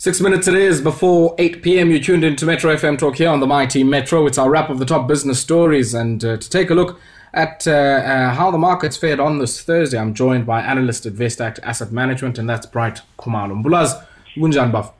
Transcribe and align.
Six 0.00 0.20
minutes 0.20 0.46
it 0.46 0.54
is 0.54 0.80
before 0.80 1.34
8 1.38 1.60
p.m. 1.60 1.90
You 1.90 1.98
tuned 1.98 2.22
into 2.22 2.46
Metro 2.46 2.72
FM 2.72 2.96
Talk 2.96 3.16
here 3.16 3.28
on 3.30 3.40
the 3.40 3.48
Mighty 3.48 3.82
Metro. 3.82 4.28
It's 4.28 4.38
our 4.38 4.48
wrap 4.48 4.70
of 4.70 4.78
the 4.78 4.84
top 4.84 5.08
business 5.08 5.40
stories. 5.40 5.92
And 5.92 6.24
uh, 6.24 6.36
to 6.36 6.48
take 6.48 6.70
a 6.70 6.74
look 6.74 7.00
at 7.34 7.66
uh, 7.66 7.72
uh, 7.72 8.30
how 8.34 8.52
the 8.52 8.58
markets 8.58 8.96
fared 8.96 9.18
on 9.18 9.40
this 9.40 9.60
Thursday, 9.60 9.98
I'm 9.98 10.14
joined 10.14 10.46
by 10.46 10.62
analyst 10.62 11.04
at 11.06 11.14
Vestact 11.14 11.58
Asset 11.64 11.90
Management, 11.90 12.38
and 12.38 12.48
that's 12.48 12.64
Bright 12.64 13.00
Khumalo. 13.18 13.60
Mbulaz, 13.60 14.00
Gunjan 14.36 14.70
Buff. 14.70 14.92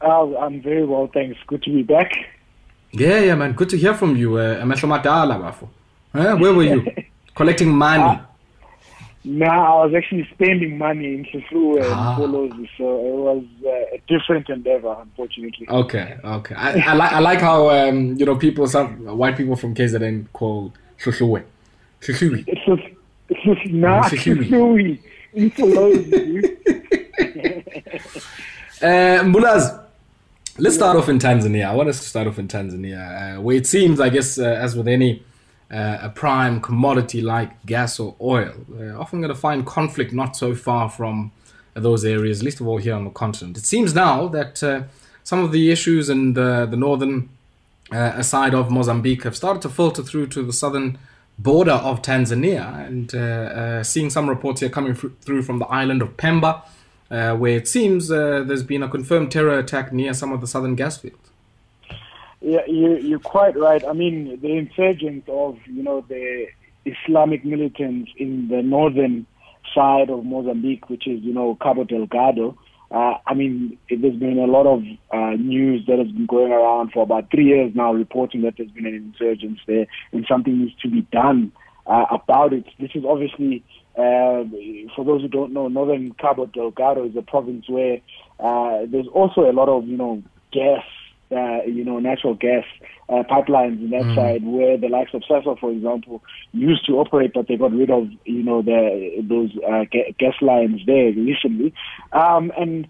Uh, 0.00 0.36
I'm 0.38 0.62
very 0.62 0.84
well, 0.84 1.10
thanks. 1.12 1.36
Good 1.48 1.64
to 1.64 1.72
be 1.72 1.82
back. 1.82 2.12
Yeah, 2.92 3.18
yeah, 3.18 3.34
man. 3.34 3.54
Good 3.54 3.70
to 3.70 3.76
hear 3.76 3.94
from 3.94 4.16
you. 4.16 4.38
Uh, 4.38 4.64
Where 6.12 6.54
were 6.54 6.62
you? 6.62 6.86
Collecting 7.34 7.70
money. 7.70 8.20
No, 9.24 9.46
I 9.46 9.84
was 9.84 9.94
actually 9.96 10.28
spending 10.32 10.78
money 10.78 11.06
in 11.06 11.26
and 11.32 11.44
ah. 11.82 12.16
so 12.16 12.24
it 12.24 12.78
was 12.78 13.44
uh, 13.66 13.68
a 13.68 14.00
different 14.06 14.48
endeavor, 14.48 14.96
unfortunately. 15.00 15.68
Okay, 15.68 16.16
okay. 16.24 16.54
I, 16.54 16.80
I 16.80 16.94
like 16.94 17.12
I 17.12 17.18
like 17.18 17.40
how 17.40 17.68
um, 17.70 18.14
you 18.16 18.24
know 18.24 18.36
people, 18.36 18.66
some 18.68 19.18
white 19.18 19.36
people 19.36 19.56
from 19.56 19.74
KZN 19.74 20.26
call 20.32 20.72
Sisulu. 20.98 21.42
Sisulu. 22.00 22.44
It's 22.46 22.94
it's 23.28 23.72
not 23.72 24.04
Sisulu. 24.04 24.98
uh, 28.82 29.24
Mbulaz, 29.24 29.84
let's 30.58 30.76
start 30.76 30.96
off 30.96 31.08
in 31.08 31.18
Tanzania. 31.18 31.66
I 31.66 31.74
want 31.74 31.88
us 31.88 32.00
to 32.00 32.06
start 32.06 32.28
off 32.28 32.38
in 32.38 32.48
Tanzania, 32.48 33.36
uh, 33.36 33.40
where 33.40 33.56
it 33.56 33.66
seems, 33.66 34.00
I 34.00 34.08
guess, 34.08 34.38
uh, 34.38 34.44
as 34.44 34.76
with 34.76 34.88
any 34.88 35.22
uh, 35.70 35.98
a 36.02 36.08
prime 36.08 36.60
commodity 36.60 37.20
like 37.20 37.64
gas 37.66 38.00
or 38.00 38.14
oil, 38.20 38.54
we're 38.68 38.96
often 38.96 39.20
going 39.20 39.34
to 39.34 39.40
find 39.40 39.66
conflict 39.66 40.12
not 40.12 40.36
so 40.36 40.54
far 40.54 40.88
from 40.88 41.30
those 41.74 42.04
areas, 42.04 42.42
least 42.42 42.60
of 42.60 42.66
all 42.66 42.78
here 42.78 42.94
on 42.94 43.04
the 43.04 43.10
continent. 43.10 43.56
It 43.56 43.64
seems 43.64 43.94
now 43.94 44.28
that 44.28 44.62
uh, 44.62 44.82
some 45.24 45.40
of 45.40 45.52
the 45.52 45.70
issues 45.70 46.08
in 46.08 46.34
the, 46.34 46.66
the 46.66 46.76
northern 46.76 47.28
uh, 47.92 48.22
side 48.22 48.54
of 48.54 48.70
Mozambique 48.70 49.24
have 49.24 49.36
started 49.36 49.62
to 49.62 49.68
filter 49.68 50.02
through 50.02 50.26
to 50.28 50.42
the 50.42 50.52
southern 50.52 50.98
border 51.38 51.72
of 51.72 52.02
Tanzania, 52.02 52.86
and 52.86 53.14
uh, 53.14 53.18
uh, 53.18 53.82
seeing 53.82 54.10
some 54.10 54.28
reports 54.28 54.60
here 54.60 54.68
coming 54.68 54.94
through 54.94 55.42
from 55.42 55.58
the 55.58 55.66
island 55.66 56.02
of 56.02 56.16
Pemba, 56.16 56.62
uh, 57.10 57.36
where 57.36 57.56
it 57.56 57.68
seems 57.68 58.08
there's 58.08 58.64
been 58.64 58.82
a 58.82 58.88
confirmed 58.88 59.30
terror 59.30 59.58
attack 59.58 59.92
near 59.92 60.12
some 60.12 60.32
of 60.32 60.40
the 60.40 60.46
southern 60.46 60.74
gas 60.74 60.98
fields. 60.98 61.27
Yeah, 62.40 62.60
you, 62.66 62.96
you're 62.98 63.18
quite 63.18 63.56
right. 63.56 63.82
I 63.84 63.92
mean, 63.92 64.38
the 64.40 64.52
insurgents 64.56 65.28
of, 65.28 65.58
you 65.66 65.82
know, 65.82 66.04
the 66.08 66.46
Islamic 66.84 67.44
militants 67.44 68.12
in 68.16 68.48
the 68.48 68.62
northern 68.62 69.26
side 69.74 70.08
of 70.08 70.24
Mozambique, 70.24 70.88
which 70.88 71.06
is, 71.06 71.20
you 71.22 71.34
know, 71.34 71.58
Cabo 71.60 71.84
Delgado, 71.84 72.56
uh, 72.90 73.14
I 73.26 73.34
mean, 73.34 73.76
there's 73.90 74.16
been 74.16 74.38
a 74.38 74.46
lot 74.46 74.66
of 74.66 74.82
uh, 75.12 75.36
news 75.36 75.84
that 75.88 75.98
has 75.98 76.08
been 76.08 76.26
going 76.26 76.52
around 76.52 76.92
for 76.92 77.02
about 77.02 77.30
three 77.30 77.46
years 77.46 77.72
now, 77.74 77.92
reporting 77.92 78.42
that 78.42 78.54
there's 78.56 78.70
been 78.70 78.86
an 78.86 78.94
insurgence 78.94 79.58
there 79.66 79.86
and 80.12 80.24
something 80.26 80.58
needs 80.58 80.74
to 80.80 80.88
be 80.88 81.02
done 81.12 81.52
uh, 81.86 82.06
about 82.10 82.52
it. 82.54 82.64
This 82.78 82.90
is 82.94 83.04
obviously, 83.04 83.62
uh, 83.94 84.44
for 84.96 85.04
those 85.04 85.20
who 85.22 85.28
don't 85.28 85.52
know, 85.52 85.68
northern 85.68 86.12
Cabo 86.14 86.46
Delgado 86.46 87.04
is 87.04 87.16
a 87.16 87.22
province 87.22 87.68
where 87.68 87.98
uh, 88.40 88.86
there's 88.86 89.08
also 89.08 89.42
a 89.42 89.52
lot 89.52 89.68
of, 89.68 89.86
you 89.86 89.96
know, 89.98 90.22
gas 90.50 90.84
uh, 91.30 91.62
you 91.66 91.84
know, 91.84 91.98
natural 91.98 92.34
gas 92.34 92.64
uh, 93.08 93.22
pipelines 93.30 93.80
in 93.82 93.90
that 93.90 94.02
mm. 94.02 94.14
side, 94.14 94.44
where 94.44 94.76
the 94.76 94.88
likes 94.88 95.12
of 95.14 95.22
Sasol, 95.22 95.58
for 95.58 95.70
example, 95.70 96.22
used 96.52 96.86
to 96.86 96.92
operate, 96.94 97.32
but 97.34 97.48
they 97.48 97.56
got 97.56 97.72
rid 97.72 97.90
of, 97.90 98.08
you 98.24 98.42
know, 98.42 98.62
the, 98.62 99.24
those 99.28 99.50
uh, 99.66 99.84
ga- 99.90 100.14
gas 100.18 100.34
lines 100.40 100.80
there 100.86 101.12
recently. 101.12 101.72
Um, 102.12 102.52
and 102.56 102.88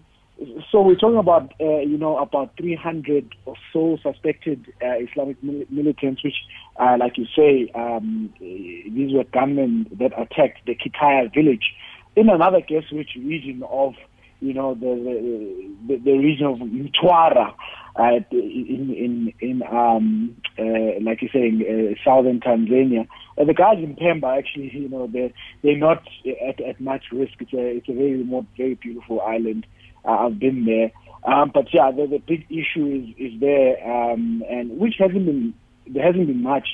so 0.71 0.81
we're 0.81 0.95
talking 0.95 1.17
about, 1.17 1.53
uh, 1.59 1.79
you 1.79 1.97
know, 1.97 2.17
about 2.17 2.55
300 2.57 3.35
or 3.45 3.55
so 3.73 3.97
suspected 4.01 4.71
uh, 4.81 4.95
Islamic 4.99 5.41
mil- 5.43 5.65
militants, 5.69 6.23
which, 6.23 6.35
uh, 6.77 6.95
like 6.99 7.17
you 7.17 7.25
say, 7.35 7.71
um, 7.75 8.33
these 8.39 9.13
were 9.13 9.25
gunmen 9.25 9.87
that 9.99 10.13
attacked 10.17 10.65
the 10.65 10.75
Kitaya 10.75 11.33
village 11.33 11.73
in 12.15 12.29
another 12.29 12.61
gas-rich 12.61 13.11
region 13.17 13.63
of, 13.69 13.95
you 14.41 14.53
know, 14.53 14.73
the 14.75 15.65
the, 15.87 15.97
the 15.97 16.17
region 16.17 16.45
of 16.45 16.57
Mtwara 16.59 17.53
uh, 17.99 18.19
in 18.31 18.95
in 18.95 19.33
in 19.41 19.63
um 19.63 20.35
uh, 20.57 20.99
like 21.01 21.21
you're 21.21 21.31
saying 21.33 21.61
uh, 21.61 21.93
southern 22.03 22.39
Tanzania. 22.39 23.07
Uh, 23.37 23.43
the 23.43 23.53
guys 23.53 23.77
in 23.79 23.95
Pemba 23.95 24.37
actually, 24.37 24.71
you 24.73 24.87
know, 24.87 25.07
they 25.07 25.33
they're 25.63 25.77
not 25.77 26.07
at, 26.47 26.61
at 26.61 26.79
much 26.79 27.03
risk. 27.11 27.33
It's 27.39 27.53
a 27.53 27.77
it's 27.77 27.89
a 27.89 27.93
very 27.93 28.17
remote, 28.17 28.45
very 28.55 28.75
beautiful 28.75 29.21
island. 29.21 29.65
Uh, 30.05 30.27
I've 30.27 30.39
been 30.39 30.63
there, 30.63 30.91
um, 31.25 31.51
but 31.53 31.73
yeah, 31.73 31.91
the, 31.91 32.07
the 32.07 32.19
big 32.19 32.45
issue 32.49 32.85
is 32.87 33.33
is 33.33 33.39
there, 33.41 33.75
um, 33.85 34.43
and 34.49 34.79
which 34.79 34.95
hasn't 34.99 35.25
been 35.25 35.53
there 35.87 36.05
hasn't 36.05 36.27
been 36.27 36.41
much 36.41 36.67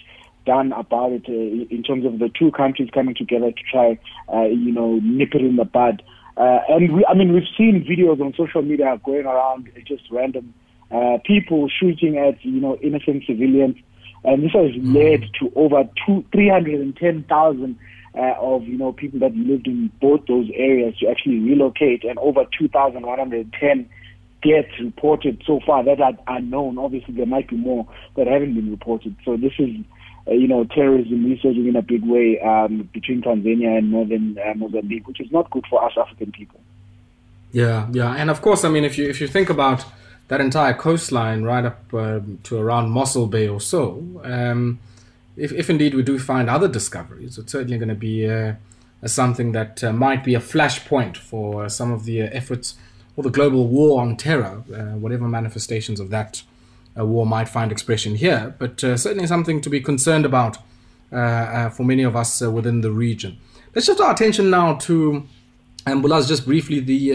done 0.45 0.73
about 0.73 1.11
it 1.11 1.25
uh, 1.27 1.75
in 1.75 1.81
terms 1.81 2.05
of 2.05 2.19
the 2.19 2.29
two 2.37 2.51
countries 2.51 2.89
coming 2.93 3.15
together 3.15 3.51
to 3.51 3.63
try, 3.71 3.97
uh, 4.31 4.43
you 4.43 4.71
know, 4.71 4.99
nip 5.01 5.33
it 5.33 5.41
in 5.41 5.55
the 5.55 5.65
bud. 5.65 6.03
Uh, 6.37 6.59
and 6.69 6.93
we, 6.93 7.05
I 7.09 7.15
mean, 7.15 7.33
we've 7.33 7.49
seen 7.57 7.83
videos 7.83 8.21
on 8.21 8.33
social 8.37 8.61
media 8.61 8.99
going 9.03 9.25
around, 9.25 9.71
just 9.87 10.03
random 10.11 10.53
uh, 10.95 11.17
people 11.25 11.67
shooting 11.69 12.17
at 12.17 12.43
you 12.45 12.61
know 12.61 12.77
innocent 12.77 13.23
civilians, 13.27 13.75
and 14.23 14.43
this 14.43 14.51
has 14.53 14.71
mm. 14.71 14.95
led 14.95 15.29
to 15.39 15.51
over 15.55 15.83
two 16.05 16.23
three 16.31 16.49
hundred 16.49 16.79
and 16.79 16.95
ten 16.95 17.23
thousand. 17.23 17.77
Uh, 18.17 18.33
of 18.39 18.63
you 18.63 18.77
know 18.77 18.93
people 18.93 19.19
that 19.19 19.35
lived 19.35 19.67
in 19.67 19.91
both 19.99 20.25
those 20.25 20.49
areas 20.55 20.97
to 20.97 21.05
actually 21.05 21.37
relocate, 21.37 22.05
and 22.05 22.17
over 22.19 22.45
2,110 22.57 23.89
deaths 24.41 24.79
reported 24.79 25.43
so 25.45 25.59
far 25.65 25.83
that 25.83 25.99
are 25.99 26.13
unknown. 26.27 26.77
Obviously, 26.77 27.13
there 27.13 27.25
might 27.25 27.49
be 27.49 27.57
more 27.57 27.85
that 28.15 28.27
haven't 28.27 28.53
been 28.53 28.71
reported. 28.71 29.15
So 29.25 29.35
this 29.35 29.51
is, 29.59 29.71
uh, 30.27 30.31
you 30.31 30.47
know, 30.47 30.63
terrorism 30.63 31.25
resurging 31.25 31.67
in 31.67 31.75
a 31.75 31.81
big 31.81 32.05
way 32.05 32.39
um, 32.39 32.89
between 32.93 33.21
Tanzania 33.21 33.77
and 33.77 33.91
northern 33.91 34.37
uh, 34.37 34.53
Mozambique, 34.55 35.07
which 35.07 35.19
is 35.19 35.31
not 35.31 35.49
good 35.49 35.65
for 35.69 35.83
us 35.83 35.93
African 35.97 36.31
people. 36.31 36.61
Yeah, 37.51 37.87
yeah, 37.91 38.13
and 38.15 38.29
of 38.29 38.41
course, 38.41 38.63
I 38.63 38.69
mean, 38.69 38.83
if 38.83 38.97
you 38.97 39.09
if 39.09 39.21
you 39.21 39.27
think 39.27 39.49
about 39.49 39.85
that 40.27 40.41
entire 40.41 40.73
coastline 40.73 41.43
right 41.43 41.65
up 41.65 41.93
uh, 41.93 42.19
to 42.43 42.57
around 42.57 42.89
Mossel 42.89 43.27
Bay 43.27 43.47
or 43.47 43.61
so, 43.61 44.21
um, 44.23 44.79
if, 45.37 45.51
if 45.51 45.69
indeed 45.69 45.93
we 45.93 46.01
do 46.01 46.17
find 46.17 46.49
other 46.49 46.67
discoveries, 46.67 47.37
it's 47.37 47.51
certainly 47.51 47.77
going 47.77 47.89
to 47.89 47.95
be 47.95 48.27
uh, 48.27 48.53
something 49.05 49.51
that 49.51 49.83
uh, 49.83 49.93
might 49.93 50.23
be 50.23 50.33
a 50.33 50.39
flashpoint 50.39 51.17
for 51.17 51.69
some 51.69 51.91
of 51.91 52.05
the 52.05 52.23
uh, 52.23 52.29
efforts 52.31 52.75
or 53.15 53.23
the 53.23 53.29
global 53.29 53.67
war 53.67 54.01
on 54.01 54.17
terror, 54.17 54.63
uh, 54.73 54.97
whatever 54.97 55.27
manifestations 55.27 55.99
of 55.99 56.09
that 56.09 56.41
uh, 56.97 57.05
war 57.05 57.25
might 57.25 57.47
find 57.47 57.71
expression 57.71 58.15
here, 58.15 58.55
but 58.57 58.79
certainly 58.79 59.27
something 59.27 59.61
to 59.61 59.69
be 59.69 59.79
concerned 59.79 60.25
about 60.25 60.57
for 61.09 61.83
many 61.83 62.03
of 62.03 62.15
us 62.15 62.41
within 62.41 62.81
the 62.81 62.91
region. 62.91 63.37
Let's 63.73 63.87
shift 63.87 64.01
our 64.01 64.11
attention 64.11 64.49
now 64.49 64.75
to, 64.75 65.25
and 65.85 66.03
Mbulaz, 66.03 66.27
just 66.27 66.45
briefly, 66.45 66.79
the 66.79 67.11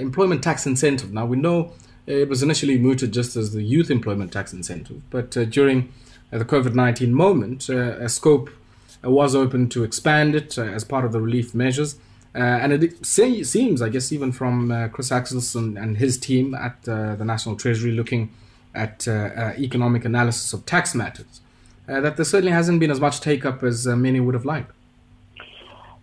employment 0.00 0.42
tax 0.42 0.66
incentive. 0.66 1.12
Now, 1.12 1.26
we 1.26 1.36
know 1.36 1.72
Uh, 2.08 2.12
it 2.12 2.28
was 2.28 2.42
initially 2.42 2.78
mooted 2.78 3.12
just 3.12 3.36
as 3.36 3.52
the 3.52 3.62
youth 3.62 3.90
employment 3.90 4.32
tax 4.32 4.52
incentive, 4.52 5.02
but 5.10 5.36
uh, 5.36 5.44
during 5.44 5.92
uh, 6.32 6.38
the 6.38 6.44
COVID 6.44 6.74
19 6.74 7.12
moment, 7.12 7.68
uh, 7.68 7.98
a 7.98 8.08
scope 8.08 8.50
uh, 9.04 9.10
was 9.10 9.34
open 9.34 9.68
to 9.70 9.84
expand 9.84 10.34
it 10.34 10.58
uh, 10.58 10.62
as 10.62 10.84
part 10.84 11.04
of 11.04 11.12
the 11.12 11.20
relief 11.20 11.54
measures. 11.54 11.96
and 12.34 12.72
it 12.72 13.04
say, 13.04 13.42
seems, 13.42 13.80
I 13.80 13.88
guess, 13.88 14.12
even 14.12 14.30
from 14.30 14.68
Chris 14.92 15.10
Axelson 15.10 15.80
and 15.82 15.96
his 15.96 16.18
team 16.18 16.54
at 16.54 16.82
the 16.82 17.24
National 17.24 17.56
Treasury 17.56 17.92
looking 17.92 18.30
at 18.74 19.08
economic 19.58 20.04
analysis 20.04 20.52
of 20.52 20.66
tax 20.66 20.94
matters, 20.94 21.40
that 21.86 22.16
there 22.16 22.26
certainly 22.26 22.52
hasn't 22.52 22.78
been 22.78 22.90
as 22.90 23.00
much 23.00 23.20
take 23.20 23.46
up 23.46 23.62
as 23.62 23.86
many 23.86 24.20
would 24.20 24.34
have 24.34 24.44
liked. 24.44 24.75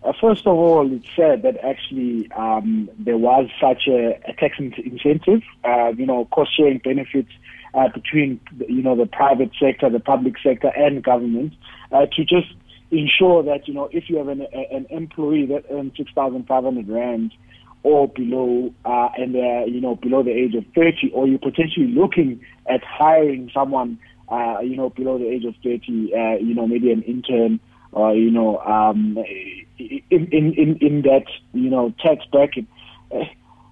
Uh, 0.04 0.12
first 0.20 0.46
of 0.46 0.54
all, 0.54 0.92
it's 0.92 1.06
said 1.16 1.42
that 1.42 1.56
actually 1.64 2.30
um, 2.32 2.90
there 2.98 3.16
was 3.16 3.48
such 3.58 3.88
a, 3.88 4.20
a 4.28 4.34
tax 4.34 4.58
incentive, 4.58 5.40
uh, 5.64 5.88
you 5.96 6.04
know, 6.04 6.26
cost 6.26 6.54
sharing 6.54 6.78
benefits 6.78 7.30
uh, 7.72 7.88
between, 7.88 8.38
you 8.68 8.82
know, 8.82 8.94
the 8.94 9.06
private 9.06 9.50
sector, 9.58 9.88
the 9.88 10.00
public 10.00 10.34
sector, 10.42 10.68
and 10.76 11.02
government 11.02 11.54
uh, 11.90 12.04
to 12.14 12.22
just 12.22 12.48
ensure 12.90 13.42
that, 13.42 13.66
you 13.66 13.72
know, 13.72 13.88
if 13.92 14.10
you 14.10 14.18
have 14.18 14.28
an, 14.28 14.46
an 14.52 14.86
employee 14.90 15.46
that 15.46 15.64
earns 15.70 15.92
6,500 15.96 16.86
Rand 16.86 17.32
or 17.82 18.06
below, 18.06 18.74
uh, 18.84 19.08
and 19.16 19.34
they're, 19.34 19.66
you 19.66 19.80
know, 19.80 19.94
below 19.94 20.22
the 20.22 20.30
age 20.30 20.54
of 20.54 20.64
30, 20.74 21.12
or 21.14 21.26
you're 21.26 21.38
potentially 21.38 21.88
looking 21.88 22.44
at 22.68 22.84
hiring 22.84 23.50
someone, 23.54 23.98
uh, 24.28 24.58
you 24.60 24.76
know, 24.76 24.90
below 24.90 25.16
the 25.16 25.28
age 25.28 25.46
of 25.46 25.54
30, 25.62 25.80
you 26.42 26.54
know, 26.54 26.66
maybe 26.66 26.92
an 26.92 27.02
intern 27.02 27.58
or, 27.94 28.12
you 28.12 28.30
know, 28.30 28.58
um, 28.58 29.16
in, 29.78 30.28
in, 30.32 30.78
in, 30.80 31.02
that, 31.02 31.26
you 31.52 31.70
know, 31.70 31.94
tax 32.02 32.24
bracket, 32.30 32.66
uh, 33.14 33.24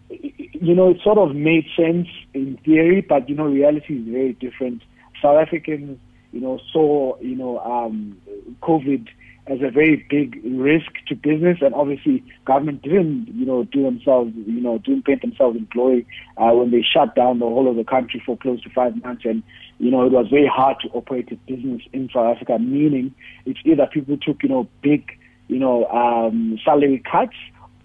you 0.08 0.74
know, 0.74 0.90
it 0.90 0.98
sort 1.02 1.18
of 1.18 1.34
made 1.34 1.66
sense 1.76 2.06
in 2.32 2.56
theory, 2.64 3.00
but, 3.00 3.28
you 3.28 3.34
know, 3.34 3.46
reality 3.46 3.94
is 3.94 4.06
very 4.06 4.32
different. 4.34 4.82
South 5.20 5.38
Africans, 5.38 5.98
you 6.32 6.40
know, 6.40 6.60
saw, 6.72 7.18
you 7.20 7.34
know, 7.34 7.58
um, 7.58 8.16
COVID 8.62 9.08
as 9.48 9.58
a 9.60 9.70
very 9.70 10.06
big 10.08 10.40
risk 10.44 10.92
to 11.08 11.16
business, 11.16 11.58
and 11.60 11.74
obviously 11.74 12.22
government 12.44 12.80
didn't, 12.82 13.26
you 13.34 13.44
know, 13.44 13.64
do 13.64 13.82
themselves, 13.82 14.32
you 14.46 14.60
know, 14.60 14.78
didn't 14.78 15.04
paint 15.04 15.20
themselves 15.20 15.56
in 15.56 15.66
glory 15.72 16.06
uh, 16.36 16.50
when 16.52 16.70
they 16.70 16.82
shut 16.82 17.16
down 17.16 17.40
the 17.40 17.44
whole 17.44 17.68
of 17.68 17.74
the 17.74 17.82
country 17.82 18.22
for 18.24 18.36
close 18.38 18.62
to 18.62 18.70
five 18.70 18.94
months, 19.02 19.24
and 19.24 19.42
you 19.82 19.90
know, 19.90 20.06
it 20.06 20.12
was 20.12 20.28
very 20.28 20.46
hard 20.46 20.76
to 20.80 20.88
operate 20.90 21.32
a 21.32 21.34
business 21.52 21.82
in 21.92 22.08
South 22.14 22.36
Africa. 22.36 22.56
Meaning, 22.56 23.12
it's 23.46 23.58
either 23.64 23.88
people 23.92 24.16
took, 24.16 24.44
you 24.44 24.48
know, 24.48 24.68
big, 24.80 25.18
you 25.48 25.58
know, 25.58 25.86
um, 25.86 26.56
salary 26.64 27.02
cuts 27.10 27.34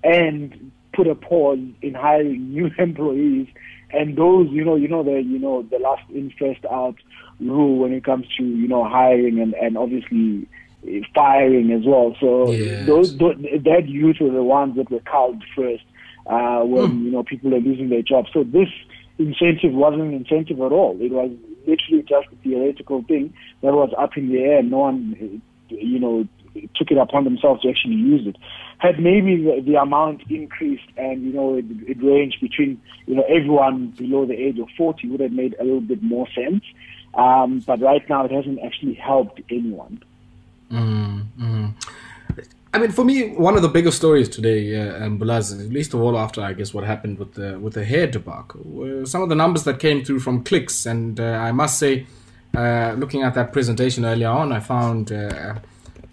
and 0.03 0.71
put 0.93 1.07
a 1.07 1.15
pause 1.15 1.57
in 1.81 1.95
hiring 1.95 2.49
new 2.53 2.69
employees, 2.77 3.47
and 3.89 4.15
those, 4.15 4.47
you 4.51 4.63
know, 4.63 4.75
you 4.75 4.87
know, 4.87 5.01
the, 5.01 5.23
you 5.23 5.39
know, 5.39 5.63
the 5.63 5.79
last 5.79 6.03
in 6.11 6.31
first 6.37 6.63
out 6.65 6.97
rule 7.39 7.79
when 7.79 7.93
it 7.93 8.03
comes 8.03 8.27
to, 8.37 8.43
you 8.43 8.67
know, 8.67 8.87
hiring 8.87 9.39
and 9.39 9.55
and 9.55 9.75
obviously 9.75 10.47
firing 11.15 11.71
as 11.71 11.81
well. 11.83 12.15
So 12.19 12.51
yes. 12.51 12.85
those, 12.85 13.17
those 13.17 13.37
that 13.63 13.87
youth 13.87 14.17
were 14.21 14.29
the 14.29 14.43
ones 14.43 14.75
that 14.75 14.91
were 14.91 14.99
culled 14.99 15.43
first 15.55 15.83
uh, 16.27 16.59
when 16.59 16.91
mm. 16.91 17.03
you 17.05 17.11
know 17.11 17.23
people 17.23 17.55
are 17.55 17.59
losing 17.59 17.89
their 17.89 18.03
jobs. 18.03 18.29
So 18.33 18.43
this 18.43 18.69
incentive 19.17 19.73
wasn't 19.73 20.03
an 20.03 20.13
incentive 20.13 20.59
at 20.61 20.71
all. 20.71 20.97
It 20.99 21.11
was 21.11 21.31
literally 21.65 22.03
just 22.03 22.27
a 22.31 22.35
theoretical 22.43 23.03
thing 23.03 23.33
that 23.61 23.73
was 23.73 23.93
up 23.97 24.17
in 24.17 24.29
the 24.29 24.39
air. 24.39 24.59
And 24.59 24.71
no 24.71 24.77
one, 24.79 25.41
you 25.69 25.99
know, 25.99 26.27
took 26.75 26.91
it 26.91 26.97
upon 26.97 27.23
themselves 27.23 27.61
to 27.61 27.69
actually 27.69 27.95
use 27.95 28.27
it. 28.27 28.35
Had 28.79 28.99
maybe 28.99 29.43
the, 29.43 29.61
the 29.65 29.75
amount 29.75 30.23
increased 30.29 30.87
and, 30.97 31.23
you 31.23 31.33
know, 31.33 31.55
it, 31.55 31.65
it 31.87 32.03
ranged 32.03 32.39
between, 32.41 32.81
you 33.05 33.15
know, 33.15 33.23
everyone 33.23 33.87
below 33.97 34.25
the 34.25 34.33
age 34.33 34.59
of 34.59 34.67
40 34.77 35.09
would 35.09 35.19
have 35.19 35.31
made 35.31 35.55
a 35.59 35.63
little 35.63 35.81
bit 35.81 36.01
more 36.03 36.27
sense. 36.29 36.63
Um, 37.13 37.59
but 37.65 37.81
right 37.81 38.07
now 38.09 38.25
it 38.25 38.31
hasn't 38.31 38.59
actually 38.63 38.93
helped 38.93 39.41
anyone. 39.49 40.03
Mm, 40.71 41.73
I 42.73 42.79
mean, 42.79 42.91
for 42.91 43.05
me, 43.05 43.29
one 43.29 43.55
of 43.55 43.61
the 43.61 43.69
biggest 43.69 43.97
stories 43.97 44.27
today, 44.27 44.75
uh, 44.75 45.05
um, 45.05 45.17
Bulaz, 45.17 45.53
at 45.53 45.71
least 45.71 45.93
of 45.93 46.01
all 46.01 46.17
after 46.17 46.41
I 46.41 46.53
guess 46.53 46.73
what 46.73 46.83
happened 46.83 47.17
with 47.17 47.33
the 47.33 47.57
with 47.59 47.73
the 47.73 47.85
hair 47.85 48.07
debacle, 48.07 49.05
some 49.05 49.21
of 49.21 49.29
the 49.29 49.35
numbers 49.35 49.63
that 49.63 49.79
came 49.79 50.03
through 50.03 50.19
from 50.19 50.43
clicks, 50.43 50.85
and 50.85 51.19
uh, 51.19 51.23
I 51.23 51.51
must 51.53 51.79
say, 51.79 52.05
uh, 52.55 52.93
looking 52.97 53.23
at 53.23 53.33
that 53.35 53.53
presentation 53.53 54.03
earlier 54.03 54.27
on, 54.29 54.51
I 54.51 54.59
found 54.59 55.11
uh, 55.11 55.55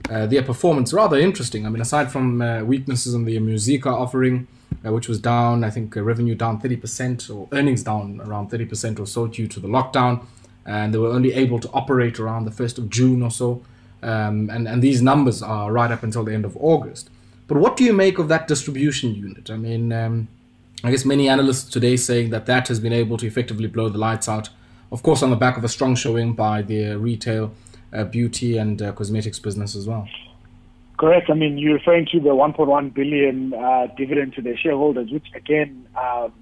uh, 0.08 0.26
their 0.26 0.42
performance 0.42 0.92
rather 0.92 1.18
interesting. 1.18 1.66
I 1.66 1.70
mean, 1.70 1.82
aside 1.82 2.12
from 2.12 2.40
uh, 2.40 2.62
weaknesses 2.62 3.14
in 3.14 3.24
the 3.24 3.38
Musica 3.40 3.88
offering, 3.88 4.46
which 4.84 5.08
was 5.08 5.18
down, 5.18 5.64
I 5.64 5.70
think 5.70 5.96
revenue 5.96 6.36
down 6.36 6.60
thirty 6.60 6.76
percent 6.76 7.28
or 7.30 7.48
earnings 7.50 7.82
down 7.82 8.20
around 8.24 8.50
thirty 8.50 8.64
percent 8.64 9.00
or 9.00 9.06
so 9.06 9.26
due 9.26 9.48
to 9.48 9.58
the 9.58 9.68
lockdown, 9.68 10.24
and 10.64 10.94
they 10.94 10.98
were 10.98 11.10
only 11.10 11.32
able 11.32 11.58
to 11.58 11.68
operate 11.72 12.20
around 12.20 12.44
the 12.44 12.52
first 12.52 12.78
of 12.78 12.88
June 12.90 13.22
or 13.22 13.30
so. 13.32 13.60
Um, 14.04 14.50
and, 14.50 14.68
and 14.68 14.82
these 14.82 15.00
numbers 15.00 15.42
are 15.42 15.72
right 15.72 15.90
up 15.90 16.02
until 16.02 16.24
the 16.24 16.34
end 16.34 16.44
of 16.44 16.56
August. 16.58 17.08
But 17.46 17.58
what 17.58 17.76
do 17.76 17.84
you 17.84 17.92
make 17.92 18.18
of 18.18 18.28
that 18.28 18.46
distribution 18.46 19.14
unit? 19.14 19.50
I 19.50 19.56
mean, 19.56 19.92
um, 19.92 20.28
I 20.82 20.90
guess 20.90 21.04
many 21.04 21.28
analysts 21.28 21.70
today 21.70 21.96
saying 21.96 22.30
that 22.30 22.46
that 22.46 22.68
has 22.68 22.80
been 22.80 22.92
able 22.92 23.16
to 23.16 23.26
effectively 23.26 23.66
blow 23.66 23.88
the 23.88 23.98
lights 23.98 24.28
out. 24.28 24.50
Of 24.92 25.02
course, 25.02 25.22
on 25.22 25.30
the 25.30 25.36
back 25.36 25.56
of 25.56 25.64
a 25.64 25.68
strong 25.68 25.94
showing 25.94 26.34
by 26.34 26.62
the 26.62 26.96
retail, 26.96 27.52
uh, 27.92 28.04
beauty, 28.04 28.58
and 28.58 28.80
uh, 28.80 28.92
cosmetics 28.92 29.38
business 29.38 29.74
as 29.74 29.86
well. 29.86 30.06
Correct. 30.98 31.30
I 31.30 31.34
mean, 31.34 31.58
you're 31.58 31.74
referring 31.74 32.06
to 32.12 32.20
the 32.20 32.30
1.1 32.30 32.94
billion 32.94 33.52
uh, 33.54 33.88
dividend 33.96 34.34
to 34.34 34.42
their 34.42 34.56
shareholders, 34.56 35.10
which 35.10 35.26
again 35.34 35.86
um, 35.96 36.32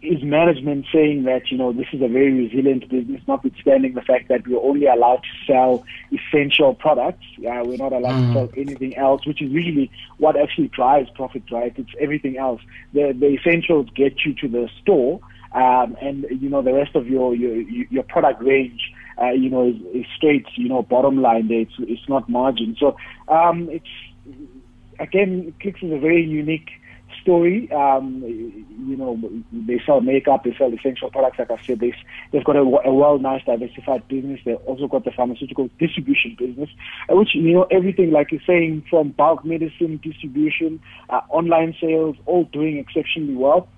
is 0.00 0.22
management 0.22 0.86
saying 0.92 1.24
that, 1.24 1.50
you 1.50 1.58
know, 1.58 1.72
this 1.72 1.86
is 1.92 2.00
a 2.00 2.08
very 2.08 2.32
resilient 2.32 2.88
business, 2.88 3.20
notwithstanding 3.26 3.94
the 3.94 4.02
fact 4.02 4.28
that 4.28 4.46
we're 4.46 4.60
only 4.60 4.86
allowed 4.86 5.22
to 5.22 5.52
sell 5.52 5.84
essential 6.12 6.74
products. 6.74 7.24
Uh, 7.38 7.62
we're 7.64 7.76
not 7.76 7.92
allowed 7.92 8.14
mm. 8.14 8.26
to 8.28 8.32
sell 8.32 8.50
anything 8.56 8.96
else, 8.96 9.26
which 9.26 9.42
is 9.42 9.50
usually 9.50 9.90
what 10.18 10.36
actually 10.36 10.68
drives 10.68 11.10
profit, 11.10 11.42
right? 11.50 11.72
It's 11.76 11.90
everything 12.00 12.38
else. 12.38 12.60
The, 12.92 13.14
the 13.18 13.34
essentials 13.34 13.88
get 13.94 14.24
you 14.24 14.34
to 14.34 14.48
the 14.48 14.68
store, 14.80 15.20
um, 15.52 15.96
and, 16.00 16.26
you 16.30 16.48
know, 16.48 16.62
the 16.62 16.72
rest 16.72 16.96
of 16.96 17.06
your, 17.06 17.34
your, 17.34 17.60
your 17.60 18.02
product 18.04 18.42
range, 18.42 18.90
uh, 19.20 19.30
you 19.30 19.48
know, 19.50 19.68
is, 19.68 19.76
is 19.94 20.06
straight, 20.16 20.46
you 20.56 20.68
know, 20.68 20.82
bottom 20.82 21.20
line 21.20 21.48
there. 21.48 21.60
It's, 21.60 21.74
it's 21.78 22.08
not 22.08 22.28
margin. 22.28 22.76
So, 22.80 22.96
um, 23.28 23.68
it's, 23.70 23.86
again, 24.98 25.54
Clicks 25.60 25.82
is 25.82 25.92
a 25.92 25.98
very 25.98 26.24
unique 26.24 26.70
story. 27.24 27.72
Um, 27.72 28.22
you 28.22 28.96
know, 28.96 29.18
they 29.50 29.80
sell 29.84 30.00
makeup, 30.00 30.44
they 30.44 30.54
sell 30.56 30.72
essential 30.72 31.10
products. 31.10 31.38
Like 31.38 31.50
I 31.50 31.58
said, 31.66 31.80
they, 31.80 31.92
they've 32.30 32.44
got 32.44 32.56
a, 32.56 32.60
a 32.60 32.92
well, 32.92 33.18
nice, 33.18 33.42
diversified 33.44 34.06
business. 34.08 34.40
They've 34.44 34.56
also 34.66 34.86
got 34.86 35.04
the 35.04 35.10
pharmaceutical 35.10 35.68
distribution 35.80 36.36
business, 36.38 36.68
uh, 37.10 37.16
which 37.16 37.34
you 37.34 37.54
know 37.54 37.66
everything 37.70 38.10
like 38.10 38.30
you're 38.30 38.46
saying 38.46 38.84
from 38.90 39.10
bulk 39.10 39.44
medicine 39.44 39.98
distribution, 40.02 40.80
uh, 41.08 41.22
online 41.30 41.74
sales, 41.80 42.16
all 42.26 42.44
doing 42.44 42.76
exceptionally 42.76 43.34
well. 43.34 43.68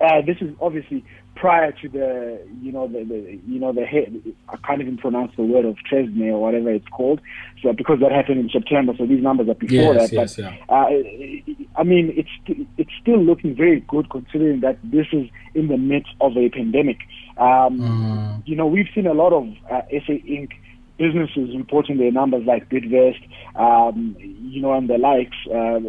Uh, 0.00 0.22
this 0.24 0.36
is 0.40 0.54
obviously 0.60 1.04
prior 1.36 1.72
to 1.72 1.88
the, 1.88 2.40
you 2.60 2.72
know, 2.72 2.86
the, 2.86 3.04
the 3.04 3.38
you 3.46 3.58
know, 3.58 3.72
the 3.72 3.84
head, 3.84 4.20
I 4.48 4.56
can't 4.58 4.80
even 4.80 4.96
pronounce 4.98 5.32
the 5.36 5.42
word 5.42 5.64
of 5.64 5.76
TRESemmé 5.90 6.28
or 6.28 6.40
whatever 6.40 6.70
it's 6.70 6.88
called. 6.88 7.20
So 7.62 7.72
because 7.72 8.00
that 8.00 8.12
happened 8.12 8.40
in 8.40 8.50
September, 8.50 8.92
so 8.96 9.06
these 9.06 9.22
numbers 9.22 9.48
are 9.48 9.54
before 9.54 9.94
yes, 9.94 10.10
that. 10.10 10.12
Yes, 10.12 10.36
but, 10.36 10.44
yeah. 10.44 10.56
uh, 10.68 11.80
I 11.80 11.82
mean, 11.82 12.12
it's 12.16 12.66
it's 12.76 12.90
still 13.00 13.22
looking 13.22 13.54
very 13.54 13.80
good 13.80 14.10
considering 14.10 14.60
that 14.60 14.78
this 14.82 15.06
is 15.12 15.28
in 15.54 15.68
the 15.68 15.78
midst 15.78 16.12
of 16.20 16.36
a 16.36 16.48
pandemic. 16.50 16.98
Um, 17.38 17.80
mm. 17.80 18.42
You 18.46 18.56
know, 18.56 18.66
we've 18.66 18.88
seen 18.94 19.06
a 19.06 19.14
lot 19.14 19.32
of 19.32 19.48
uh, 19.70 19.82
SA 19.90 20.12
Inc. 20.12 20.50
businesses 20.98 21.56
reporting 21.56 21.98
their 21.98 22.12
numbers 22.12 22.44
like 22.46 22.68
Bidvest, 22.68 23.22
um, 23.56 24.16
you 24.18 24.60
know, 24.60 24.74
and 24.74 24.88
the 24.88 24.98
likes. 24.98 25.36
Uh, 25.46 25.80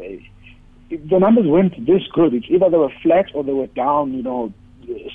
the 0.91 1.19
numbers 1.19 1.45
weren't 1.47 1.85
this 1.85 2.03
good. 2.13 2.33
It's 2.33 2.45
either 2.49 2.69
they 2.69 2.77
were 2.77 2.93
flat 3.01 3.27
or 3.33 3.43
they 3.43 3.53
were 3.53 3.67
down, 3.67 4.13
you 4.13 4.23
know, 4.23 4.53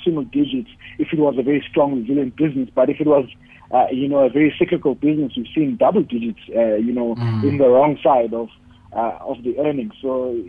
single 0.03 0.23
digits 0.23 0.69
if 0.97 1.13
it 1.13 1.19
was 1.19 1.35
a 1.37 1.43
very 1.43 1.63
strong, 1.69 2.01
resilient 2.01 2.35
business. 2.35 2.69
But 2.73 2.89
if 2.89 2.99
it 2.99 3.07
was, 3.07 3.25
uh, 3.71 3.87
you 3.91 4.07
know, 4.07 4.25
a 4.25 4.29
very 4.29 4.53
cyclical 4.57 4.95
business, 4.95 5.33
we've 5.35 5.47
seen 5.53 5.77
double 5.77 6.03
digits, 6.03 6.39
uh, 6.55 6.75
you 6.75 6.93
know, 6.93 7.15
mm. 7.15 7.43
in 7.43 7.57
the 7.57 7.67
wrong 7.67 7.97
side 8.03 8.33
of 8.33 8.49
uh, 8.93 9.17
of 9.21 9.43
the 9.43 9.57
earnings. 9.59 9.93
So 10.01 10.41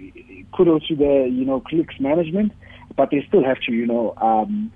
kudos 0.57 0.87
to 0.89 0.97
the, 0.97 1.29
you 1.31 1.45
know, 1.45 1.61
clicks 1.61 1.99
management, 2.01 2.53
but 2.97 3.11
they 3.11 3.25
still 3.29 3.45
have 3.45 3.61
to, 3.67 3.73
you 3.73 3.87
know, 3.87 4.15
um, 4.19 4.73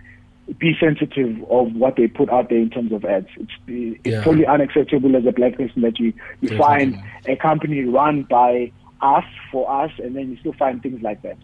be 0.58 0.76
sensitive 0.78 1.42
of 1.50 1.74
what 1.74 1.96
they 1.96 2.08
put 2.08 2.28
out 2.30 2.48
there 2.48 2.58
in 2.58 2.70
terms 2.70 2.92
of 2.92 3.04
ads. 3.04 3.28
It's 3.36 3.52
it's 3.66 4.00
yeah. 4.04 4.24
totally 4.24 4.46
unacceptable 4.46 5.16
as 5.16 5.24
a 5.24 5.32
black 5.32 5.56
person 5.56 5.82
that 5.82 5.98
you 5.98 6.12
you 6.40 6.56
find 6.58 7.00
a 7.26 7.36
company 7.36 7.84
run 7.84 8.24
by 8.24 8.72
us 9.02 9.24
for 9.50 9.70
us, 9.70 9.90
and 9.98 10.14
then 10.16 10.30
you 10.30 10.36
still 10.38 10.52
find 10.54 10.82
things 10.82 11.02
like 11.02 11.22
that. 11.22 11.36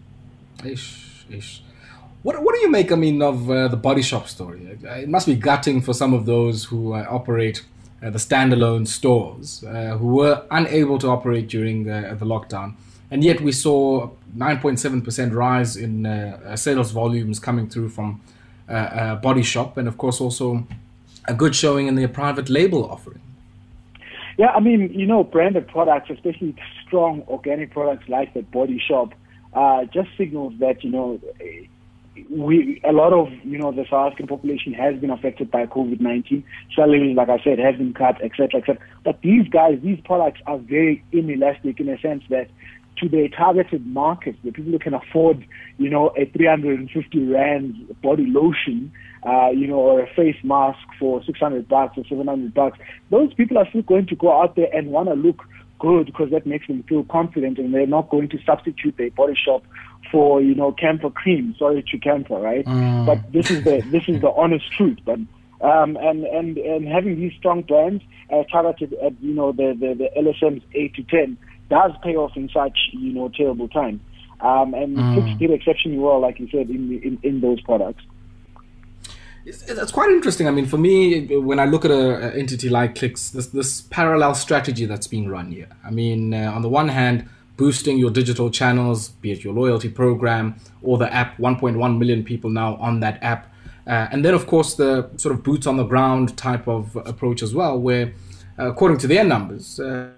Ish, 0.65 1.25
ish. 1.29 1.61
What, 2.23 2.41
what 2.43 2.53
do 2.53 2.61
you 2.61 2.69
make, 2.69 2.91
I 2.91 2.95
mean, 2.95 3.21
of 3.21 3.49
uh, 3.49 3.67
the 3.69 3.77
body 3.77 4.01
shop 4.01 4.27
story? 4.27 4.77
It 4.83 5.07
must 5.07 5.25
be 5.25 5.35
gutting 5.35 5.81
for 5.81 5.93
some 5.93 6.13
of 6.13 6.25
those 6.25 6.65
who 6.65 6.93
uh, 6.93 7.05
operate 7.09 7.63
uh, 8.03 8.09
the 8.09 8.19
standalone 8.19 8.87
stores 8.87 9.63
uh, 9.63 9.97
who 9.97 10.15
were 10.15 10.43
unable 10.51 10.97
to 10.99 11.07
operate 11.07 11.47
during 11.47 11.85
the, 11.85 12.15
the 12.19 12.25
lockdown. 12.25 12.73
And 13.11 13.23
yet 13.23 13.41
we 13.41 13.51
saw 13.51 14.09
9.7% 14.37 15.33
rise 15.33 15.75
in 15.77 16.05
uh, 16.05 16.55
sales 16.55 16.91
volumes 16.91 17.39
coming 17.39 17.69
through 17.69 17.89
from 17.89 18.21
uh, 18.67 19.15
Body 19.15 19.41
Shop, 19.41 19.77
and 19.77 19.87
of 19.87 19.97
course 19.97 20.21
also 20.21 20.67
a 21.27 21.33
good 21.33 21.55
showing 21.55 21.87
in 21.87 21.95
their 21.95 22.07
private 22.07 22.49
label 22.49 22.89
offering. 22.89 23.21
Yeah, 24.37 24.51
I 24.51 24.59
mean, 24.59 24.93
you 24.93 25.05
know, 25.05 25.23
branded 25.23 25.67
products, 25.67 26.09
especially 26.09 26.55
strong 26.89 27.23
organic 27.29 27.71
products 27.71 28.09
like 28.09 28.33
the 28.33 28.41
Body 28.41 28.81
Shop, 28.85 29.13
uh, 29.53 29.85
just 29.85 30.09
signals 30.17 30.53
that 30.59 30.83
you 30.83 30.91
know 30.91 31.21
we 32.29 32.81
a 32.87 32.91
lot 32.91 33.13
of 33.13 33.31
you 33.43 33.57
know 33.57 33.71
the 33.71 33.85
South 33.89 34.07
African 34.07 34.27
population 34.27 34.73
has 34.73 34.99
been 34.99 35.09
affected 35.09 35.49
by 35.49 35.65
COVID 35.65 36.01
nineteen. 36.01 36.43
Salaries, 36.75 37.15
like 37.15 37.29
I 37.29 37.41
said, 37.43 37.59
have 37.59 37.77
been 37.77 37.93
cut, 37.93 38.21
etc., 38.21 38.59
etc. 38.59 38.77
But 39.05 39.21
these 39.21 39.47
guys, 39.47 39.79
these 39.81 39.99
products 40.03 40.41
are 40.45 40.57
very 40.57 41.03
inelastic 41.11 41.79
in 41.79 41.89
a 41.89 41.99
sense 41.99 42.23
that 42.29 42.49
to 42.97 43.07
their 43.07 43.29
targeted 43.29 43.85
market, 43.87 44.35
the 44.43 44.51
people 44.51 44.71
who 44.71 44.79
can 44.79 44.93
afford, 44.93 45.45
you 45.77 45.89
know, 45.89 46.09
a 46.17 46.25
350 46.25 47.27
rand 47.27 47.95
body 48.01 48.25
lotion, 48.27 48.91
uh, 49.25 49.49
you 49.49 49.67
know, 49.67 49.75
or 49.75 50.01
a 50.01 50.13
face 50.15 50.35
mask 50.43 50.79
for 50.99 51.23
600 51.23 51.67
bucks 51.67 51.97
or 51.97 52.03
700 52.09 52.53
bucks, 52.53 52.77
those 53.09 53.33
people 53.35 53.57
are 53.57 53.67
still 53.69 53.83
going 53.83 54.05
to 54.07 54.15
go 54.15 54.41
out 54.41 54.55
there 54.55 54.67
and 54.73 54.89
want 54.89 55.07
to 55.07 55.15
look 55.15 55.43
good 55.79 56.05
because 56.05 56.29
that 56.31 56.45
makes 56.45 56.67
them 56.67 56.83
feel 56.83 57.03
confident 57.05 57.57
and 57.57 57.73
they're 57.73 57.87
not 57.87 58.09
going 58.09 58.29
to 58.29 58.37
substitute 58.45 58.95
their 58.97 59.11
body 59.11 59.35
shop 59.35 59.63
for 60.11 60.41
you 60.41 60.55
know 60.55 60.71
camphor 60.71 61.09
cream. 61.09 61.55
Sorry 61.57 61.83
to 61.91 61.97
camphor, 61.97 62.39
right? 62.39 62.65
Mm. 62.65 63.05
But 63.05 63.31
this 63.31 63.49
is 63.49 63.63
the 63.63 63.81
this 63.91 64.03
is 64.07 64.21
the 64.21 64.31
honest 64.31 64.71
truth. 64.73 64.99
But 65.05 65.19
um, 65.61 65.97
and 65.97 66.25
and 66.25 66.57
and 66.57 66.87
having 66.87 67.19
these 67.19 67.33
strong 67.37 67.63
brands 67.63 68.03
uh, 68.31 68.43
targeted 68.51 68.93
at 68.93 69.21
you 69.21 69.33
know 69.33 69.51
the 69.51 69.75
the, 69.79 69.95
the 69.95 70.09
LSMs 70.21 70.61
eight 70.73 70.95
to 70.95 71.03
ten 71.03 71.37
does 71.69 71.91
pay 72.03 72.15
off 72.15 72.35
in 72.35 72.49
such 72.49 72.77
you 72.93 73.13
know 73.13 73.29
terrible 73.29 73.67
times. 73.67 74.01
Um, 74.41 74.73
and 74.73 74.97
mm. 74.97 75.13
Clicks 75.13 75.39
did 75.39 75.51
exceptionally 75.51 75.99
well, 75.99 76.21
like 76.21 76.39
you 76.39 76.47
said, 76.49 76.69
in, 76.69 76.99
in 77.03 77.19
in 77.23 77.41
those 77.41 77.61
products. 77.61 78.03
It's, 79.49 79.63
it's, 79.63 79.91
quite 79.91 80.11
interesting. 80.11 80.47
I 80.47 80.51
mean, 80.51 80.67
for 80.67 80.77
me, 80.77 81.25
when 81.37 81.59
I 81.59 81.65
look 81.65 81.83
at 81.83 81.89
an 81.89 82.33
entity 82.33 82.69
like 82.69 82.93
Clicks, 82.93 83.31
this, 83.31 83.47
this 83.47 83.81
parallel 83.81 84.35
strategy 84.35 84.85
that's 84.85 85.07
being 85.07 85.27
run 85.27 85.51
here. 85.51 85.67
I 85.83 85.89
mean, 85.89 86.35
uh, 86.35 86.51
on 86.53 86.61
the 86.61 86.69
one 86.69 86.87
hand, 86.89 87.27
boosting 87.57 87.97
your 87.97 88.11
digital 88.11 88.51
channels, 88.51 89.09
be 89.09 89.31
it 89.31 89.43
your 89.43 89.55
loyalty 89.55 89.89
program 89.89 90.55
or 90.83 90.99
the 90.99 91.11
app, 91.11 91.37
1.1 91.37 91.97
million 91.97 92.23
people 92.23 92.51
now 92.51 92.75
on 92.75 92.99
that 92.99 93.17
app. 93.23 93.51
Uh, 93.87 94.07
and 94.11 94.23
then, 94.23 94.35
of 94.35 94.45
course, 94.45 94.75
the 94.75 95.09
sort 95.17 95.33
of 95.33 95.41
boots 95.41 95.65
on 95.65 95.77
the 95.77 95.83
ground 95.83 96.37
type 96.37 96.67
of 96.67 96.95
approach 97.07 97.41
as 97.41 97.55
well, 97.55 97.79
where, 97.79 98.13
uh, 98.59 98.69
according 98.69 98.99
to 98.99 99.07
their 99.07 99.23
numbers, 99.23 99.79
uh, 99.79 100.11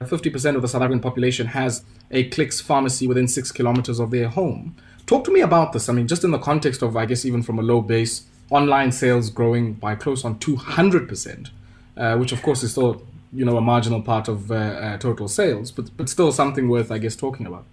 50% 0.00 0.56
of 0.56 0.62
the 0.62 0.68
South 0.68 0.80
African 0.80 1.00
population 1.00 1.48
has 1.48 1.84
a 2.10 2.24
Clicks 2.30 2.62
pharmacy 2.62 3.06
within 3.06 3.28
six 3.28 3.52
kilometers 3.52 4.00
of 4.00 4.10
their 4.10 4.28
home. 4.28 4.74
Talk 5.04 5.24
to 5.24 5.30
me 5.30 5.42
about 5.42 5.74
this. 5.74 5.90
I 5.90 5.92
mean, 5.92 6.08
just 6.08 6.24
in 6.24 6.30
the 6.30 6.38
context 6.38 6.80
of, 6.80 6.96
I 6.96 7.04
guess, 7.04 7.26
even 7.26 7.42
from 7.42 7.58
a 7.58 7.62
low 7.62 7.82
base, 7.82 8.22
online 8.54 8.92
sales 8.92 9.30
growing 9.30 9.72
by 9.74 9.96
close 9.96 10.24
on 10.24 10.38
200%, 10.38 11.50
uh, 11.96 12.16
which 12.16 12.30
of 12.32 12.40
course 12.42 12.62
is 12.62 12.70
still, 12.70 13.02
you 13.32 13.44
know, 13.44 13.56
a 13.56 13.60
marginal 13.60 14.00
part 14.00 14.28
of 14.28 14.50
uh, 14.50 14.54
uh, 14.54 14.98
total 14.98 15.26
sales, 15.26 15.72
but, 15.72 15.94
but 15.96 16.08
still 16.08 16.30
something 16.30 16.68
worth, 16.68 16.92
I 16.92 16.98
guess, 16.98 17.16
talking 17.16 17.46
about. 17.46 17.64